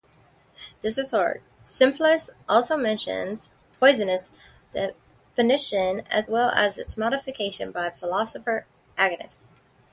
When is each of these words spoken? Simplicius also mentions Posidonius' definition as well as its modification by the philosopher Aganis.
Simplicius 1.63 2.31
also 2.49 2.75
mentions 2.75 3.51
Posidonius' 3.79 4.31
definition 5.35 6.01
as 6.09 6.27
well 6.27 6.49
as 6.55 6.79
its 6.79 6.97
modification 6.97 7.71
by 7.71 7.89
the 7.89 7.97
philosopher 7.99 8.65
Aganis. 8.97 9.51